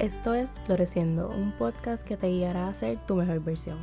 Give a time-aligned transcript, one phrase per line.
[0.00, 3.76] Esto es Floreciendo, un podcast que te guiará a ser tu mejor versión.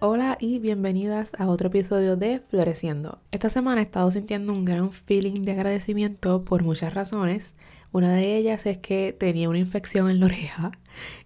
[0.00, 3.22] Hola y bienvenidas a otro episodio de Floreciendo.
[3.30, 7.54] Esta semana he estado sintiendo un gran feeling de agradecimiento por muchas razones.
[7.90, 10.72] Una de ellas es que tenía una infección en la oreja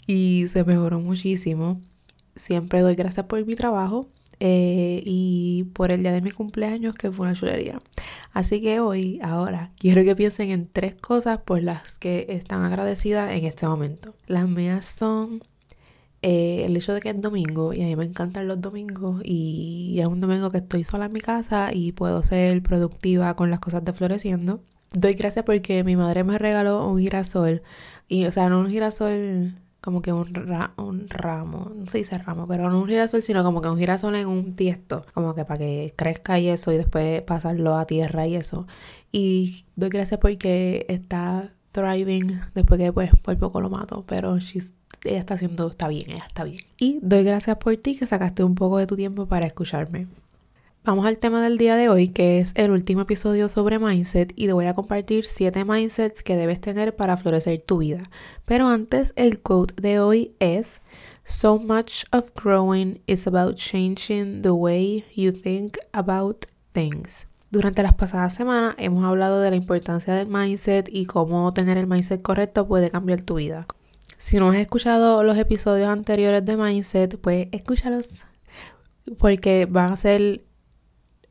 [0.07, 1.81] y se mejoró muchísimo.
[2.37, 4.09] Siempre doy gracias por mi trabajo
[4.41, 7.81] eh, y por el día de mi cumpleaños que fue una chulería.
[8.33, 13.33] Así que hoy, ahora, quiero que piensen en tres cosas por las que están agradecidas
[13.33, 14.15] en este momento.
[14.27, 15.43] Las mías son
[16.23, 19.99] eh, el hecho de que es domingo y a mí me encantan los domingos y
[20.01, 23.61] es un domingo que estoy sola en mi casa y puedo ser productiva con las
[23.61, 24.63] cosas de floreciendo.
[24.93, 27.63] Doy gracias porque mi madre me regaló un girasol
[28.09, 30.33] y, o sea, no un girasol como que un,
[30.79, 34.15] un ramo, no se dice ramo, pero no un girasol, sino como que un girasol
[34.17, 38.27] en un tiesto, como que para que crezca y eso y después pasarlo a tierra
[38.27, 38.67] y eso.
[39.13, 45.19] Y doy gracias porque está thriving después que pues por poco lo mato, pero ella
[45.19, 46.61] está haciendo, está bien, ella está bien.
[46.79, 50.07] Y doy gracias por ti que sacaste un poco de tu tiempo para escucharme.
[50.87, 54.49] Vamos al tema del día de hoy, que es el último episodio sobre mindset y
[54.49, 58.11] te voy a compartir 7 mindsets que debes tener para florecer tu vida.
[58.45, 60.83] Pero antes, el quote de hoy es
[61.25, 67.29] So much of growing is about changing the way you think about things.
[67.51, 71.87] Durante las pasadas semanas hemos hablado de la importancia del mindset y cómo tener el
[71.87, 73.67] mindset correcto puede cambiar tu vida.
[74.19, 78.27] Si no has escuchado los episodios anteriores de mindset, pues escúchalos
[79.17, 80.43] porque van a ser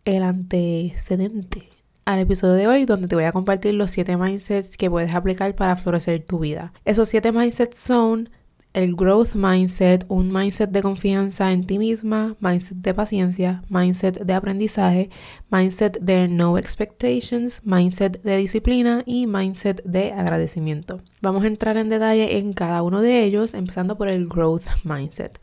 [0.05, 1.69] el antecedente
[2.05, 5.55] al episodio de hoy donde te voy a compartir los 7 mindsets que puedes aplicar
[5.55, 6.73] para florecer tu vida.
[6.83, 8.29] Esos 7 mindsets son
[8.73, 14.33] el growth mindset, un mindset de confianza en ti misma, mindset de paciencia, mindset de
[14.33, 15.09] aprendizaje,
[15.51, 21.01] mindset de no expectations, mindset de disciplina y mindset de agradecimiento.
[21.21, 25.39] Vamos a entrar en detalle en cada uno de ellos, empezando por el growth mindset.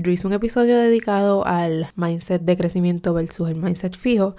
[0.00, 4.36] Yo hice un episodio dedicado al mindset de crecimiento versus el mindset fijo.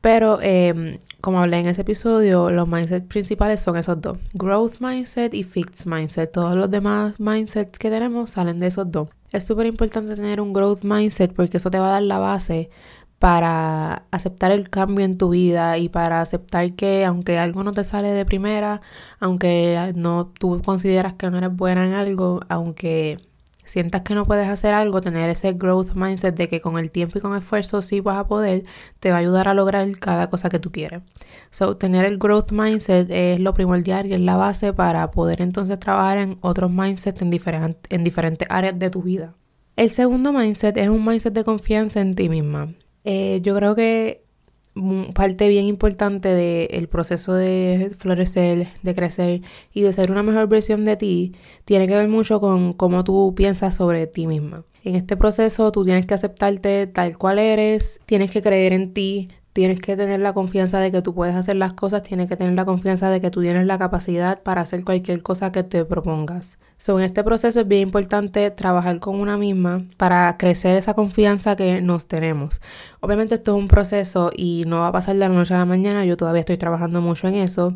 [0.00, 4.16] Pero em, como hablé en ese episodio, los mindsets principales son esos dos.
[4.32, 6.32] Growth mindset y fixed mindset.
[6.32, 9.08] Todos los demás mindsets que tenemos salen de esos dos.
[9.32, 12.70] Es súper importante tener un growth mindset porque eso te va a dar la base
[13.18, 17.84] para aceptar el cambio en tu vida y para aceptar que aunque algo no te
[17.84, 18.80] sale de primera,
[19.20, 23.18] aunque no tú consideras que no eres buena en algo, aunque
[23.66, 27.18] sientas que no puedes hacer algo, tener ese growth mindset de que con el tiempo
[27.18, 28.62] y con esfuerzo sí vas a poder,
[29.00, 31.02] te va a ayudar a lograr cada cosa que tú quieres.
[31.50, 35.78] So, tener el growth mindset es lo primordial y es la base para poder entonces
[35.78, 39.34] trabajar en otros mindsets en, en diferentes áreas de tu vida.
[39.76, 42.74] El segundo mindset es un mindset de confianza en ti misma.
[43.04, 44.25] Eh, yo creo que
[45.14, 49.42] parte bien importante del proceso de florecer, de crecer
[49.72, 51.32] y de ser una mejor versión de ti
[51.64, 54.64] tiene que ver mucho con cómo tú piensas sobre ti misma.
[54.84, 59.28] En este proceso tú tienes que aceptarte tal cual eres, tienes que creer en ti,
[59.52, 62.52] tienes que tener la confianza de que tú puedes hacer las cosas, tienes que tener
[62.52, 66.58] la confianza de que tú tienes la capacidad para hacer cualquier cosa que te propongas.
[66.78, 71.56] So, en este proceso es bien importante trabajar con una misma para crecer esa confianza
[71.56, 72.60] que nos tenemos.
[73.00, 75.64] Obviamente esto es un proceso y no va a pasar de la noche a la
[75.64, 77.74] mañana, yo todavía estoy trabajando mucho en eso,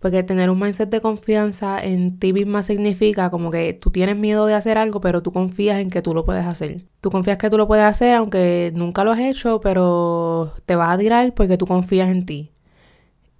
[0.00, 4.46] porque tener un mindset de confianza en ti misma significa como que tú tienes miedo
[4.46, 6.82] de hacer algo, pero tú confías en que tú lo puedes hacer.
[7.02, 10.90] Tú confías que tú lo puedes hacer aunque nunca lo has hecho, pero te vas
[10.94, 12.50] a tirar porque tú confías en ti.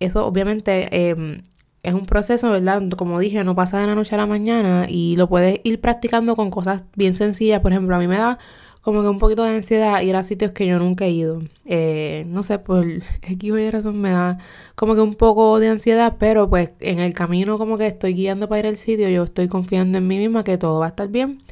[0.01, 1.43] Eso obviamente em,
[1.83, 2.83] es un proceso, ¿verdad?
[2.97, 6.37] Como dije, no pasa de la noche a la mañana y lo puedes ir practicando
[6.37, 7.61] con cosas bien sencillas.
[7.61, 8.39] Por ejemplo, a mí me da
[8.83, 11.43] como que un poquito de ansiedad ir a sitios que yo nunca he ido.
[11.67, 12.87] Eh, no sé, por
[13.23, 14.39] X o Y razón me da
[14.75, 18.49] como que un poco de ansiedad, pero pues en el camino como que estoy guiando
[18.49, 21.09] para ir al sitio, yo estoy confiando en mí misma que todo va a estar
[21.09, 21.43] bien,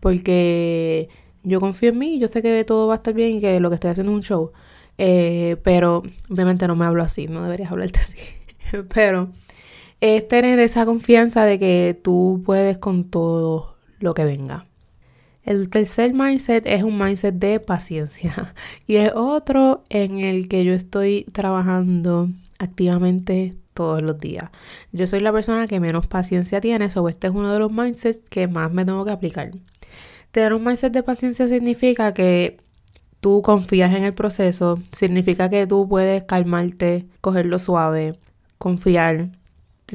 [0.00, 1.08] porque
[1.42, 3.68] yo confío en mí, yo sé que todo va a estar bien y que lo
[3.70, 4.52] que estoy haciendo es un show.
[4.98, 8.18] Eh, pero obviamente no me hablo así, no deberías hablarte así.
[8.94, 9.30] pero
[10.00, 14.66] es tener esa confianza de que tú puedes con todo lo que venga.
[15.42, 18.54] El tercer mindset es un mindset de paciencia
[18.86, 24.50] y es otro en el que yo estoy trabajando activamente todos los días.
[24.92, 28.28] Yo soy la persona que menos paciencia tiene, so este es uno de los mindsets
[28.28, 29.52] que más me tengo que aplicar.
[30.30, 32.58] Tener un mindset de paciencia significa que
[33.20, 38.18] tú confías en el proceso, significa que tú puedes calmarte, cogerlo suave,
[38.58, 39.39] confiar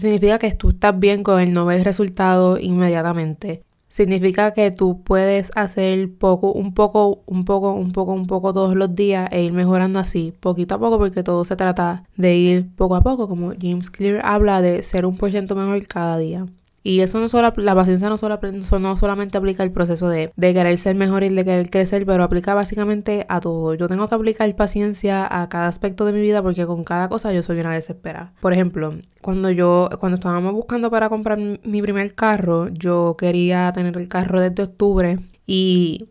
[0.02, 3.64] significa que tú estás bien con el no ver resultado inmediatamente.
[3.88, 8.76] significa que tú puedes hacer poco, un poco, un poco, un poco, un poco todos
[8.76, 12.76] los días e ir mejorando así, poquito a poco, porque todo se trata de ir
[12.76, 16.46] poco a poco, como James Clear habla de ser un por ciento mejor cada día.
[16.88, 18.40] Y eso no solo, la paciencia no, solo,
[18.80, 22.24] no solamente aplica el proceso de, de querer ser mejor y de querer crecer, pero
[22.24, 23.74] aplica básicamente a todo.
[23.74, 27.34] Yo tengo que aplicar paciencia a cada aspecto de mi vida porque con cada cosa
[27.34, 28.34] yo soy una desesperada.
[28.40, 33.98] Por ejemplo, cuando yo, cuando estábamos buscando para comprar mi primer carro, yo quería tener
[33.98, 35.18] el carro desde octubre
[35.48, 36.10] y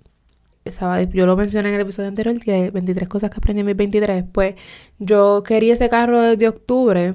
[0.64, 3.76] estaba, yo lo mencioné en el episodio anterior, que 23 cosas que aprendí en mis
[3.76, 4.56] 23, pues
[4.98, 7.14] yo quería ese carro desde octubre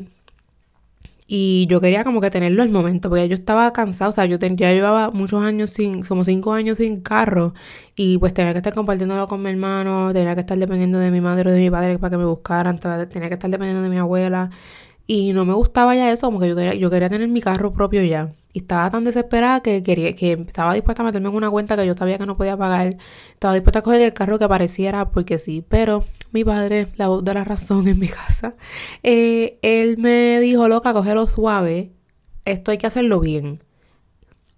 [1.32, 4.38] y yo quería como que tenerlo al momento, porque yo estaba cansada, o sea, yo
[4.40, 7.54] ya llevaba muchos años sin, como cinco años sin carro,
[7.96, 11.22] y pues tenía que estar compartiéndolo con mi hermano, tenía que estar dependiendo de mi
[11.22, 13.98] madre o de mi padre para que me buscaran, tenía que estar dependiendo de mi
[13.98, 14.50] abuela,
[15.08, 18.04] y no me gustaba ya eso, como que yo, yo quería tener mi carro propio
[18.04, 18.34] ya.
[18.52, 21.86] Y estaba tan desesperada que quería, que estaba dispuesta a meterme en una cuenta que
[21.86, 22.98] yo sabía que no podía pagar.
[23.32, 25.64] Estaba dispuesta a coger el carro que apareciera porque sí.
[25.68, 28.56] Pero mi padre, la voz de la razón en mi casa,
[29.04, 31.92] eh, él me dijo, loca, cógelo suave.
[32.46, 33.60] Esto hay que hacerlo bien.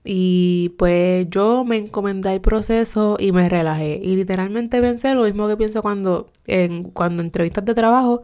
[0.03, 3.99] Y pues yo me encomendé al proceso y me relajé.
[4.01, 8.23] Y literalmente pensé lo mismo que pienso cuando en cuando entrevistas de trabajo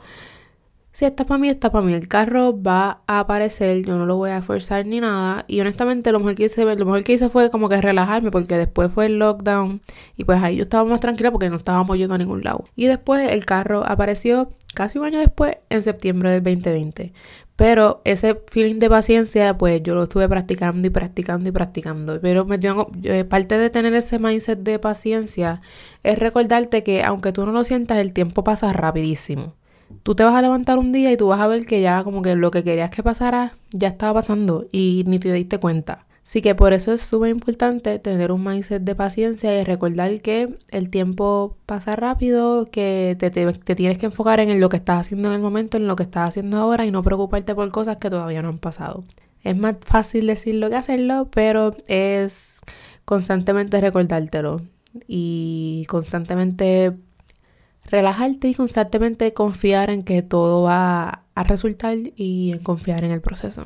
[0.97, 1.93] si está para mí, está para mí.
[1.93, 5.45] El carro va a aparecer, yo no lo voy a forzar ni nada.
[5.47, 8.57] Y honestamente, lo mejor que hice, lo mejor que hice fue como que relajarme, porque
[8.57, 9.79] después fue el lockdown.
[10.17, 12.65] Y pues ahí yo estaba más tranquila porque no estábamos yendo a ningún lado.
[12.75, 17.13] Y después el carro apareció casi un año después, en septiembre del 2020.
[17.55, 22.19] Pero ese feeling de paciencia, pues yo lo estuve practicando y practicando y practicando.
[22.21, 22.89] Pero me dio,
[23.29, 25.61] parte de tener ese mindset de paciencia
[26.01, 29.53] es recordarte que aunque tú no lo sientas, el tiempo pasa rapidísimo
[30.03, 32.21] tú te vas a levantar un día y tú vas a ver que ya como
[32.21, 36.07] que lo que querías que pasara ya estaba pasando y ni te diste cuenta.
[36.27, 40.57] Así que por eso es súper importante tener un mindset de paciencia y recordar que
[40.71, 45.29] el tiempo pasa rápido, que te, te, tienes que enfocar en lo que estás haciendo
[45.29, 48.09] en el momento, en lo que estás haciendo ahora y no preocuparte por cosas que
[48.09, 49.05] todavía no han pasado.
[49.41, 52.59] Es más fácil decirlo que hacerlo, pero es
[53.05, 54.63] constantemente recordártelo
[55.07, 56.93] y constantemente
[57.87, 63.21] relajarte y constantemente confiar en que todo va a resultar y en confiar en el
[63.21, 63.65] proceso.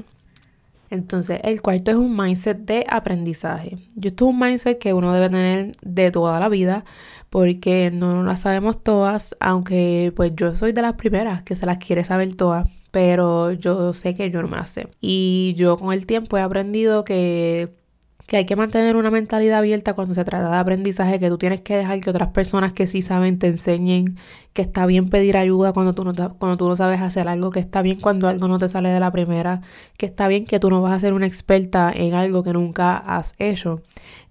[0.92, 3.78] Entonces, el cuarto es un mindset de aprendizaje.
[3.96, 6.84] Yo esto es un mindset que uno debe tener de toda la vida
[7.30, 11.78] porque no las sabemos todas, aunque pues yo soy de las primeras que se las
[11.78, 14.90] quiere saber todas, pero yo sé que yo no me las sé.
[15.00, 17.70] Y yo con el tiempo he aprendido que
[18.32, 21.60] que hay que mantener una mentalidad abierta cuando se trata de aprendizaje, que tú tienes
[21.60, 24.16] que dejar que otras personas que sí saben te enseñen,
[24.54, 27.60] que está bien pedir ayuda cuando tú no, cuando tú no sabes hacer algo, que
[27.60, 29.60] está bien cuando algo no te sale de la primera,
[29.98, 32.96] que está bien que tú no vas a ser una experta en algo que nunca
[32.96, 33.82] has hecho.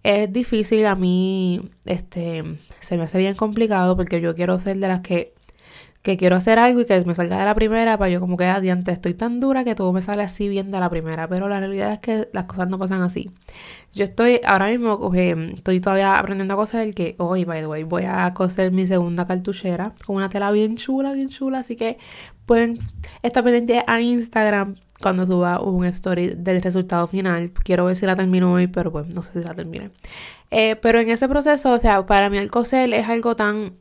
[0.03, 4.89] Es difícil a mí, este, se me hace bien complicado porque yo quiero ser de
[4.89, 5.35] las que
[6.03, 8.45] que quiero hacer algo y que me salga de la primera, para yo como que
[8.45, 11.61] adiante, estoy tan dura que todo me sale así bien de la primera, pero la
[11.61, 13.31] realidad es que las cosas no pasan así.
[13.93, 18.05] Yo estoy ahora mismo, estoy todavía aprendiendo a coser, que hoy, by the way, voy
[18.07, 21.99] a coser mi segunda cartuchera con una tela bien chula, bien chula, así que
[22.47, 22.79] pueden
[23.23, 27.53] estar pendientes a Instagram cuando suba un story del resultado final.
[27.63, 29.91] Quiero ver si la termino hoy, pero pues no sé si la termine.
[30.51, 33.75] Eh, pero en ese proceso, o sea, para mí el coser es algo tan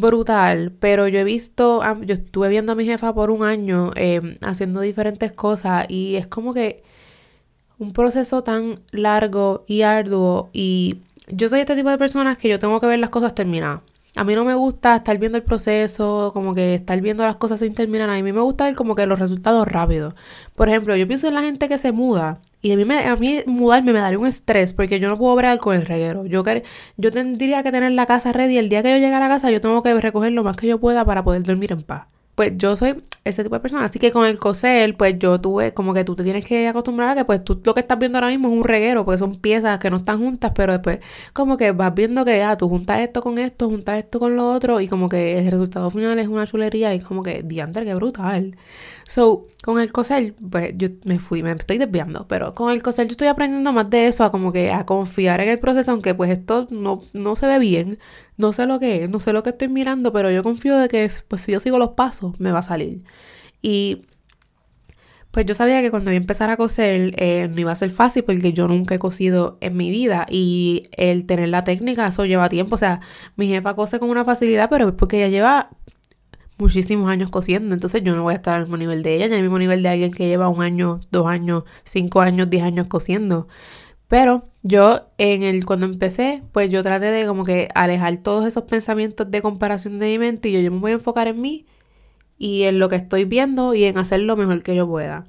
[0.00, 4.36] brutal, pero yo he visto, yo estuve viendo a mi jefa por un año em,
[4.40, 6.82] haciendo diferentes cosas y es como que
[7.78, 12.58] un proceso tan largo y arduo y yo soy este tipo de personas que yo
[12.58, 13.80] tengo que ver las cosas terminadas.
[14.14, 17.60] A mí no me gusta estar viendo el proceso, como que estar viendo las cosas
[17.60, 18.10] sin terminar.
[18.10, 20.14] A mí me gusta ver como que los resultados rápidos.
[20.54, 23.16] Por ejemplo, yo pienso en la gente que se muda y a mí, me, a
[23.16, 26.26] mí mudarme me daría un estrés porque yo no puedo bregar con el reguero.
[26.26, 26.42] Yo,
[26.98, 28.58] yo tendría que tener la casa ready.
[28.58, 30.66] El día que yo llegue a la casa, yo tengo que recoger lo más que
[30.66, 33.84] yo pueda para poder dormir en paz pues yo soy ese tipo de persona.
[33.84, 37.10] Así que con el coser, pues yo tuve como que tú te tienes que acostumbrar
[37.10, 39.36] a que pues tú lo que estás viendo ahora mismo es un reguero, porque son
[39.36, 41.00] piezas que no están juntas, pero después
[41.32, 44.50] como que vas viendo que ah, tú juntas esto con esto, juntas esto con lo
[44.50, 47.94] otro y como que el resultado final es una chulería y como que diantre, qué
[47.94, 48.56] brutal.
[49.04, 53.06] So, con el coser, pues yo me fui, me estoy desviando, pero con el coser
[53.06, 56.14] yo estoy aprendiendo más de eso, a como que a confiar en el proceso, aunque
[56.14, 57.98] pues esto no, no se ve bien,
[58.36, 60.88] no sé lo que es, no sé lo que estoy mirando, pero yo confío de
[60.88, 63.04] que pues si yo sigo los pasos, me va a salir.
[63.60, 64.06] Y
[65.32, 68.22] pues yo sabía que cuando yo empezara a coser eh, no iba a ser fácil
[68.24, 72.48] porque yo nunca he cosido en mi vida y el tener la técnica, eso lleva
[72.50, 72.74] tiempo.
[72.74, 73.00] O sea,
[73.36, 75.70] mi jefa cose con una facilidad, pero es porque ella lleva
[76.58, 79.34] muchísimos años cosiendo, entonces yo no voy a estar al mismo nivel de ella, ni
[79.34, 82.86] al mismo nivel de alguien que lleva un año, dos años, cinco años, diez años
[82.86, 83.48] cosiendo.
[84.12, 88.64] Pero yo en el cuando empecé, pues yo traté de como que alejar todos esos
[88.64, 91.64] pensamientos de comparación de mi mente y yo, me voy a enfocar en mí
[92.36, 95.24] y en lo que estoy viendo y en hacer lo mejor que yo pueda.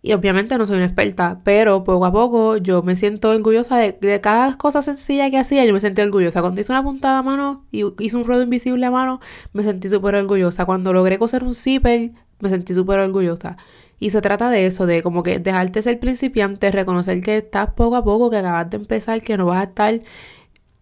[0.00, 4.20] Y obviamente no soy una experta, pero poco a poco yo me siento orgullosa de,
[4.22, 6.40] cada cosa sencilla que hacía, yo me sentí orgullosa.
[6.40, 9.20] Cuando hice una puntada a mano y hice un ruedo invisible a mano,
[9.52, 10.64] me sentí súper orgullosa.
[10.64, 13.58] Cuando logré coser un zipper, me sentí súper orgullosa.
[14.00, 17.96] Y se trata de eso, de como que dejarte ser principiante, reconocer que estás poco
[17.96, 20.00] a poco, que acabas de empezar, que no vas a estar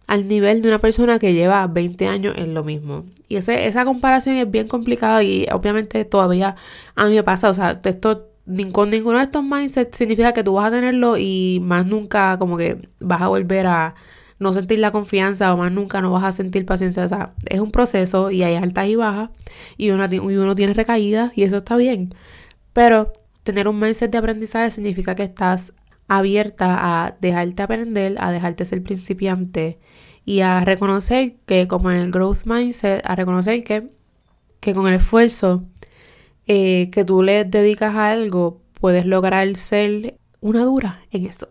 [0.07, 3.05] al nivel de una persona que lleva 20 años en lo mismo.
[3.27, 6.55] Y ese, esa comparación es bien complicada y obviamente todavía
[6.95, 8.29] a mí me pasa, o sea, esto
[8.73, 12.57] con ninguno de estos mindsets significa que tú vas a tenerlo y más nunca como
[12.57, 13.95] que vas a volver a
[14.39, 17.05] no sentir la confianza o más nunca no vas a sentir paciencia.
[17.05, 19.29] O sea, es un proceso y hay altas y bajas
[19.77, 22.13] y uno, y uno tiene recaídas y eso está bien.
[22.73, 23.13] Pero
[23.43, 25.73] tener un mindset de aprendizaje significa que estás
[26.07, 29.79] abierta a dejarte aprender, a dejarte ser principiante
[30.25, 33.89] y a reconocer que como en el growth mindset, a reconocer que,
[34.59, 35.65] que con el esfuerzo
[36.47, 41.49] eh, que tú le dedicas a algo, puedes lograr ser una dura en eso.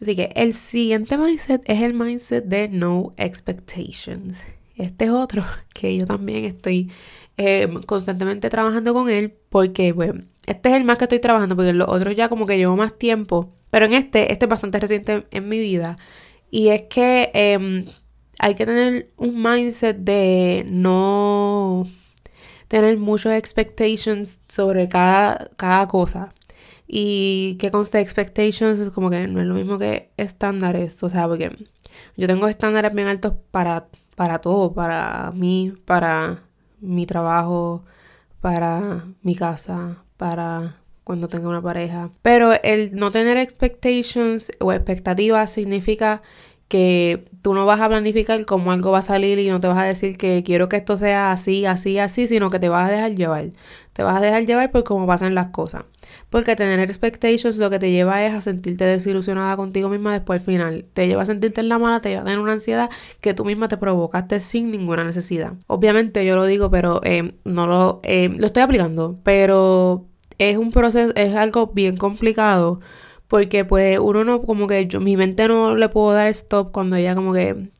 [0.00, 4.44] Así que el siguiente mindset es el mindset de no expectations.
[4.76, 6.90] Este es otro que yo también estoy
[7.36, 11.72] eh, constantemente trabajando con él porque, bueno, este es el más que estoy trabajando porque
[11.72, 13.54] los otros ya como que llevo más tiempo.
[13.70, 15.96] Pero en este, este es bastante reciente en mi vida.
[16.50, 17.86] Y es que em,
[18.38, 21.86] hay que tener un mindset de no
[22.68, 26.34] tener muchos expectations sobre cada, cada cosa.
[26.86, 31.02] Y que conste expectations es como que no es lo mismo que estándares.
[31.02, 31.56] O sea, porque
[32.16, 36.42] yo tengo estándares bien altos para, para todo, para mí, para
[36.80, 37.84] mi trabajo,
[38.40, 42.10] para mi casa, para cuando tenga una pareja.
[42.20, 46.20] Pero el no tener expectations o expectativas significa
[46.68, 49.78] que tú no vas a planificar cómo algo va a salir y no te vas
[49.78, 52.92] a decir que quiero que esto sea así, así, así, sino que te vas a
[52.92, 53.52] dejar llevar.
[53.94, 55.84] Te vas a dejar llevar por cómo pasan las cosas.
[56.28, 60.44] Porque tener expectations lo que te lleva es a sentirte desilusionada contigo misma después al
[60.44, 60.84] final.
[60.92, 62.90] Te lleva a sentirte en la mala, te lleva a tener una ansiedad
[63.22, 65.54] que tú misma te provocaste sin ninguna necesidad.
[65.68, 69.20] Obviamente yo lo digo, pero eh, no lo, eh, lo estoy aplicando.
[69.22, 70.04] Pero
[70.36, 72.80] es un proceso, es algo bien complicado
[73.28, 76.96] porque pues uno no, como que yo, mi mente no le puedo dar stop cuando
[76.96, 77.70] ella como que,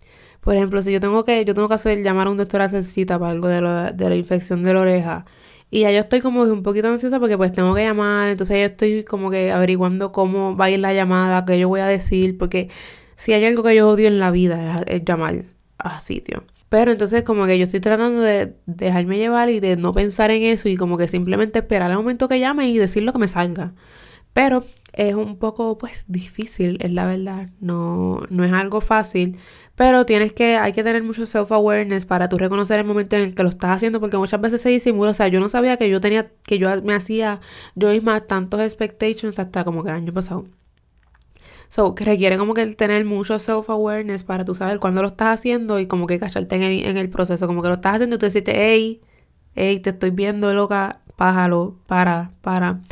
[0.41, 2.69] por ejemplo, si yo tengo que, yo tengo que hacer, llamar a un doctor a
[2.83, 3.61] cita para algo de,
[3.95, 5.25] de la infección de la oreja.
[5.71, 8.65] Y ya yo estoy como un poquito ansiosa porque pues tengo que llamar, entonces yo
[8.65, 12.39] estoy como que averiguando cómo va a ir la llamada, qué yo voy a decir,
[12.39, 12.71] porque
[13.17, 15.45] si hay algo que yo odio en la vida es, llamar
[15.79, 16.45] a sitio.
[16.71, 20.43] Pero entonces como que yo estoy tratando de dejarme llevar y de no pensar en
[20.43, 23.29] eso y como que simplemente esperar al momento que llame y decir lo que me
[23.29, 23.73] salga.
[24.39, 27.49] Pero es un poco pues difícil, es la verdad.
[27.59, 29.37] No, no es algo fácil.
[29.75, 33.35] Pero tienes que, hay que tener mucho self-awareness para tú reconocer el momento en el
[33.35, 35.11] que lo estás haciendo, porque muchas veces se disimula.
[35.11, 37.41] O sea, yo no sabía que yo tenía, que yo me hacía
[37.75, 40.45] yo misma tantos expectations hasta como que el año pasado.
[41.67, 45.81] So, que requiere como que tener mucho self-awareness para tú saber cuándo lo estás haciendo
[45.81, 47.49] y como que cacharte en el, en el proceso.
[47.49, 49.01] Como que lo estás haciendo y tú decirte, hey,
[49.57, 52.83] hey, te estoy viendo loca, pájalo, para, para.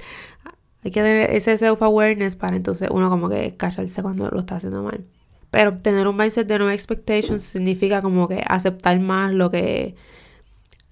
[0.86, 4.84] Hay que tener ese self-awareness para entonces uno como que callarse cuando lo está haciendo
[4.84, 5.04] mal.
[5.50, 9.96] Pero tener un mindset de no expectations significa como que aceptar más lo que,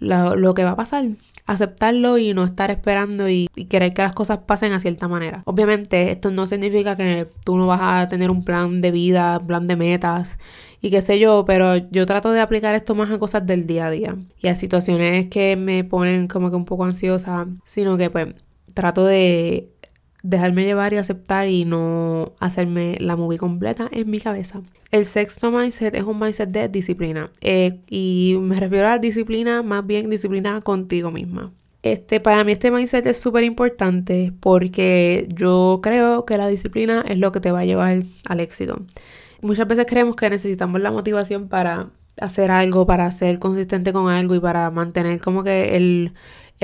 [0.01, 1.05] lo, que va a pasar.
[1.47, 5.43] Aceptarlo y no estar esperando y, querer que las cosas pasen a cierta manera.
[5.45, 9.47] Obviamente esto no significa que tú no vas a tener un plan de vida, un
[9.47, 10.41] plan de metas
[10.81, 13.87] y qué sé yo, pero yo trato de aplicar esto más a cosas del día
[13.87, 18.11] a día y a situaciones que me ponen como que un poco ansiosa, sino que
[18.11, 18.35] pues
[18.75, 19.71] trato de
[20.25, 24.63] dejarme llevar y aceptar y no hacerme la movie completa en mi cabeza.
[24.91, 27.31] El sexto mindset es un mindset de disciplina.
[27.43, 31.53] Eh, y me refiero a disciplina, más bien disciplina contigo misma.
[31.83, 37.19] Este, para mí este mindset es súper importante porque yo creo que la disciplina es
[37.19, 38.81] lo que te va a llevar al éxito.
[39.43, 44.35] Muchas veces creemos que necesitamos la motivación para hacer algo, para ser consistente con algo
[44.35, 46.15] y para mantener como que el,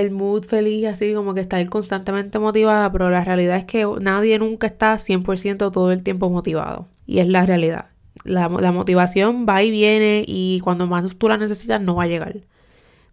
[0.01, 4.39] el mood feliz, así como que estar constantemente motivada, pero la realidad es que nadie
[4.39, 6.89] nunca está 100% todo el tiempo motivado.
[7.07, 7.87] Y es la realidad.
[8.25, 12.37] La, motivación va y viene y cuando más tú la necesitas no va a llegar.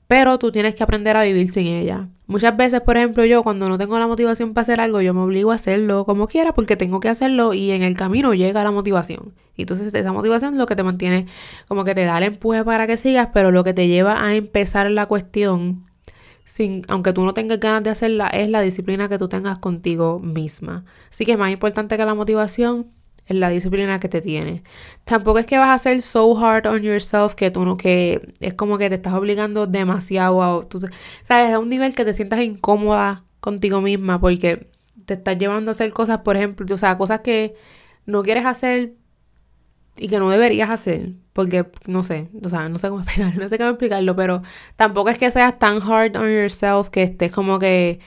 [0.08, 2.08] Pero tú tienes que aprender a vivir sin ella.
[2.28, 5.22] Muchas veces, por ejemplo, yo cuando no tengo la motivación para hacer algo, yo me
[5.22, 8.72] obligo a hacerlo como quiera porque tengo que hacerlo y en el camino llega la
[8.72, 9.34] motivación.
[9.56, 11.26] Y entonces esa motivación es lo que te mantiene,
[11.68, 14.36] como que te da el empuje para que sigas, pero lo que te lleva a
[14.36, 15.87] empezar la cuestión
[16.48, 20.18] sin, aunque tú no tengas ganas de hacerla, es la disciplina que tú tengas contigo
[20.20, 20.86] misma.
[21.12, 22.88] Así que más importante que la motivación
[23.26, 24.64] en la disciplina que te tiene.
[25.04, 28.54] Tampoco es que vas a ser so hard on yourself que tú no, que es
[28.54, 30.80] como que te estás obligando demasiado a, tú,
[31.26, 34.70] sabes, a un nivel que te sientas incómoda contigo misma porque
[35.06, 37.56] te estás llevando a hacer cosas, por ejemplo, o sea, cosas que
[38.06, 38.94] no quieres hacer
[40.00, 43.50] y que no deberías hacer, porque no sé, o sea, no sé cómo explicarlo, no
[43.50, 44.42] sé cómo explicarlo, pero
[44.76, 48.00] tampoco es que seas tan hard on yourself que estés como que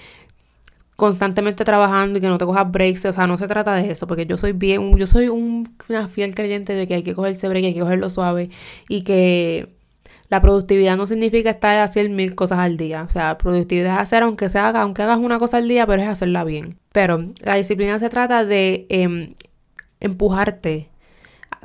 [0.96, 4.06] constantemente trabajando y que no te cojas breaks, o sea, no se trata de eso,
[4.06, 7.64] porque yo soy bien, yo soy una fiel creyente de que hay que cogerse break,
[7.64, 8.50] hay que cogerlo suave
[8.88, 9.80] y que
[10.30, 14.22] la productividad no significa estar haciendo mil cosas al día, o sea, productividad es hacer
[14.22, 16.78] aunque se aunque hagas una cosa al día, pero es hacerla bien.
[16.92, 19.34] Pero la disciplina se trata de em,
[19.98, 20.88] empujarte,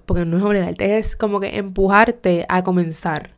[0.05, 3.31] porque no es obligarte, es como que empujarte a comenzar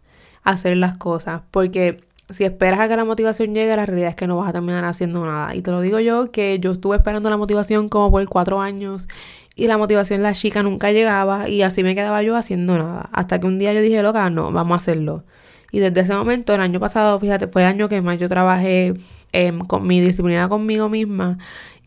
[0.43, 4.15] a hacer las cosas, porque si esperas a que la motivación llegue, la realidad es
[4.15, 5.55] que no vas a terminar haciendo nada.
[5.55, 9.07] Y te lo digo yo, que yo estuve esperando la motivación como por cuatro años
[9.55, 13.09] y la motivación la chica nunca llegaba y así me quedaba yo haciendo nada.
[13.13, 15.23] Hasta que un día yo dije, loca, no, vamos a hacerlo.
[15.71, 18.95] Y desde ese momento, el año pasado, fíjate, fue el año que más yo trabajé
[19.31, 21.37] em, con mi disciplina conmigo misma.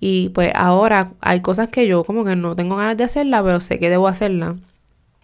[0.01, 3.61] Y pues ahora hay cosas que yo como que no tengo ganas de hacerla, pero
[3.61, 4.57] sé que debo hacerla.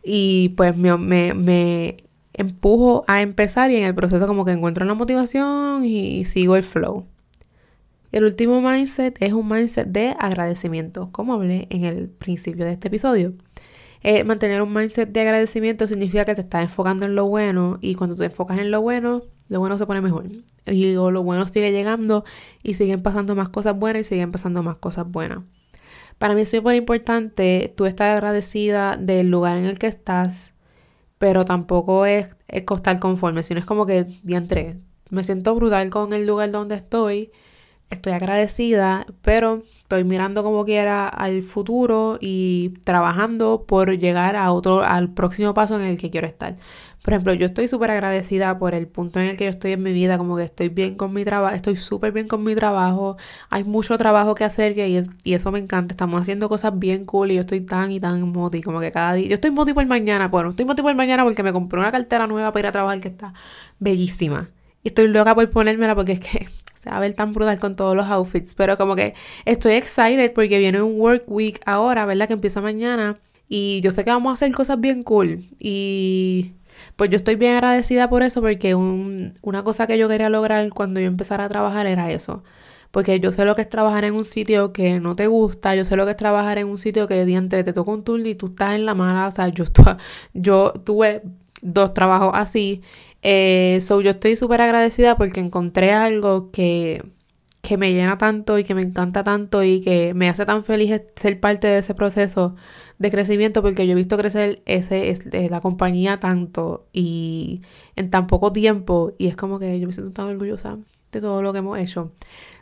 [0.08, 1.96] Y pues me, me, me
[2.32, 6.62] empujo a empezar y en el proceso como que encuentro la motivación y sigo el
[6.62, 7.06] flow.
[8.12, 12.86] El último mindset es un mindset de agradecimiento, como hablé en el principio de este
[12.86, 13.34] episodio.
[14.02, 17.96] Eh, mantener un mindset de agradecimiento significa que te estás enfocando en lo bueno y
[17.96, 20.26] cuando te enfocas en lo bueno, lo bueno se pone mejor.
[20.66, 22.24] Y lo bueno sigue llegando
[22.62, 25.40] y siguen pasando más cosas buenas y siguen pasando más cosas buenas.
[26.18, 30.54] Para mí es súper importante tú estar agradecida del lugar en el que estás,
[31.18, 34.78] pero tampoco es, es estar conforme, sino es como que entré.
[35.10, 37.30] Me siento brutal con el lugar donde estoy,
[37.90, 44.82] estoy agradecida, pero estoy mirando como quiera al futuro y trabajando por llegar a otro,
[44.82, 46.56] al próximo paso en el que quiero estar.
[47.02, 49.82] Por ejemplo, yo estoy súper agradecida por el punto en el que yo estoy en
[49.84, 53.16] mi vida, como que estoy bien con mi trabajo, estoy súper bien con mi trabajo,
[53.48, 57.30] hay mucho trabajo que hacer y, y, eso me encanta, estamos haciendo cosas bien cool
[57.30, 59.86] y yo estoy tan y tan moti, como que cada día, yo estoy moti por
[59.86, 62.72] mañana, bueno, estoy moti por mañana porque me compré una cartera nueva para ir a
[62.72, 63.32] trabajar que está
[63.78, 64.50] bellísima.
[64.82, 66.46] Y estoy loca por ponérmela porque es que
[66.86, 70.58] se a ver tan brutal con todos los outfits, pero como que estoy excited porque
[70.58, 72.28] viene un work week ahora, ¿verdad?
[72.28, 73.18] Que empieza mañana
[73.48, 76.52] y yo sé que vamos a hacer cosas bien cool y
[76.96, 81.00] pues yo estoy bien agradecida por eso porque una cosa que yo quería lograr cuando
[81.00, 82.42] yo empezara a trabajar era eso.
[82.90, 85.84] Porque yo sé lo que es trabajar en un sitio que no te gusta, yo
[85.84, 88.34] sé lo que es trabajar en un sitio que diante te toca un turno y
[88.34, 89.26] tú estás en la mala.
[89.26, 89.48] O sea,
[90.32, 91.22] yo tuve
[91.60, 92.82] dos trabajos así.
[93.22, 97.02] Eh, so yo estoy súper agradecida porque encontré algo que,
[97.66, 101.02] que me llena tanto y que me encanta tanto y que me hace tan feliz
[101.16, 102.54] ser parte de ese proceso
[102.98, 107.62] de crecimiento porque yo he visto crecer ese, es, la compañía tanto y
[107.96, 110.78] en tan poco tiempo y es como que yo me siento tan orgullosa
[111.10, 112.12] de todo lo que hemos hecho.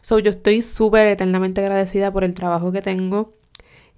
[0.01, 3.35] So, yo estoy súper eternamente agradecida por el trabajo que tengo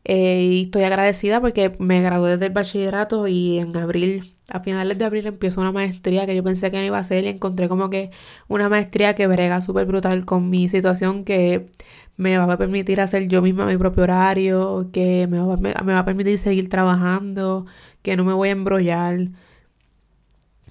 [0.08, 5.04] eh, y estoy agradecida porque me gradué del bachillerato y en abril, a finales de
[5.04, 7.90] abril empiezo una maestría que yo pensé que no iba a hacer y encontré como
[7.90, 8.10] que
[8.46, 11.72] una maestría que brega súper brutal con mi situación que
[12.16, 15.98] me va a permitir hacer yo misma mi propio horario, que me va, me va
[15.98, 17.66] a permitir seguir trabajando,
[18.02, 19.30] que no me voy a embrollar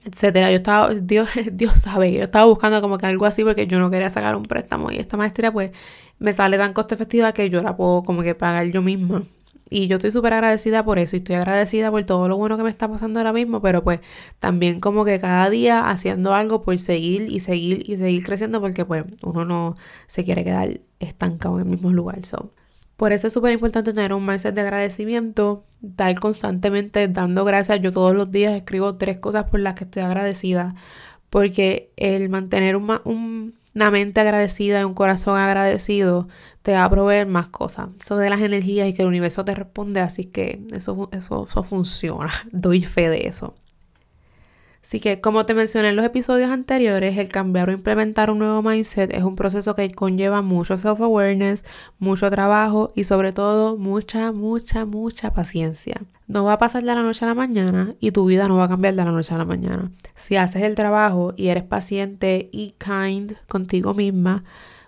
[0.06, 0.52] etcétera.
[0.52, 3.90] Yo estaba, Dios, Dios sabe, yo estaba buscando como que algo así porque yo no
[3.90, 5.72] quería sacar un préstamo y esta maestría pues
[6.20, 9.24] me sale tan coste efectiva que yo la puedo como que pagar yo misma.
[9.70, 12.64] Y yo estoy súper agradecida por eso y estoy agradecida por todo lo bueno que
[12.64, 14.00] me está pasando ahora mismo, pero pues
[14.40, 18.86] también como que cada día haciendo algo por seguir y seguir y seguir creciendo porque
[18.86, 19.74] pues uno no
[20.06, 22.24] se quiere quedar estancado en el mismo lugar.
[22.26, 22.54] So.
[22.96, 27.82] Por eso es súper importante tener un mindset de agradecimiento, estar constantemente dando gracias.
[27.82, 30.76] Yo todos los días escribo tres cosas por las que estoy agradecida,
[31.30, 36.28] porque el mantener una mente agradecida y un corazón agradecido
[36.62, 37.90] te va a proveer más cosas.
[38.02, 41.64] Eso de las energías y que el universo te responde, así que eso, eso, eso
[41.64, 42.32] funciona.
[42.52, 43.56] Doy fe de eso.
[44.86, 48.62] Así que, como te mencioné en los episodios anteriores, el cambiar o implementar un nuevo
[48.62, 51.66] mindset es un proceso que conlleva mucho self-awareness,
[51.98, 56.04] mucho trabajo y sobre todo mucha, mucha, mucha paciencia.
[56.28, 58.66] No va a pasar de la noche a la mañana y tu vida no va
[58.66, 59.92] a cambiar de la noche a la mañana.
[60.14, 64.44] Si haces el trabajo y eres paciente y kind contigo misma,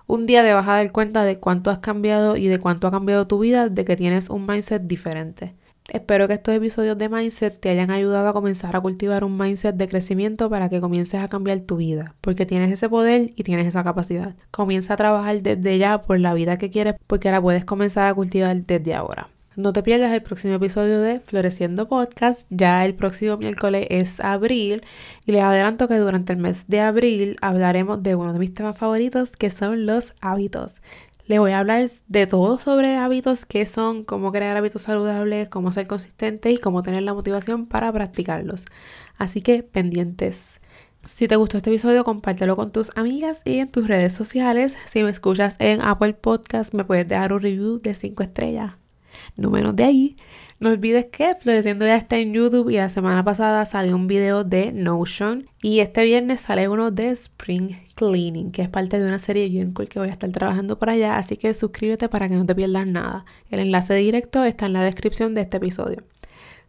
[0.05, 2.91] un día te vas a dar cuenta de cuánto has cambiado y de cuánto ha
[2.91, 5.55] cambiado tu vida de que tienes un mindset diferente.
[5.89, 9.75] Espero que estos episodios de Mindset te hayan ayudado a comenzar a cultivar un mindset
[9.75, 13.67] de crecimiento para que comiences a cambiar tu vida, porque tienes ese poder y tienes
[13.67, 14.35] esa capacidad.
[14.51, 18.13] Comienza a trabajar desde ya por la vida que quieres, porque la puedes comenzar a
[18.13, 19.29] cultivar desde ahora.
[19.57, 22.45] No te pierdas el próximo episodio de Floreciendo Podcast.
[22.51, 24.83] Ya el próximo miércoles es abril
[25.25, 28.77] y les adelanto que durante el mes de abril hablaremos de uno de mis temas
[28.77, 30.81] favoritos que son los hábitos.
[31.27, 35.73] Les voy a hablar de todo sobre hábitos, qué son, cómo crear hábitos saludables, cómo
[35.73, 38.65] ser consistente y cómo tener la motivación para practicarlos.
[39.17, 40.61] Así que pendientes.
[41.05, 44.77] Si te gustó este episodio, compártelo con tus amigas y en tus redes sociales.
[44.85, 48.75] Si me escuchas en Apple Podcast, me puedes dejar un review de 5 estrellas
[49.35, 50.17] no menos de ahí.
[50.59, 54.43] No olvides que Floreciendo ya está en YouTube y la semana pasada salió un video
[54.43, 59.19] de Notion y este viernes sale uno de Spring Cleaning, que es parte de una
[59.19, 62.45] serie Cool que voy a estar trabajando por allá, así que suscríbete para que no
[62.45, 63.25] te pierdas nada.
[63.51, 66.03] El enlace directo está en la descripción de este episodio.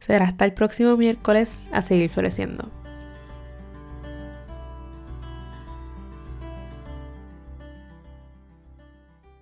[0.01, 2.71] Será hasta el próximo miércoles a seguir floreciendo.